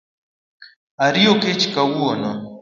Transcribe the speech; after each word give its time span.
Ariyo 1.05 1.33
kech 1.41 1.63
kawuono 1.73 2.29